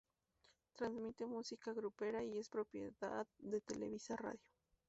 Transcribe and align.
Transmite 0.73 1.27
música 1.27 1.73
grupera 1.73 2.23
y 2.23 2.39
es 2.39 2.49
Propiedad 2.49 3.27
de 3.37 3.61
Televisa 3.61 4.15
Radio. 4.17 4.39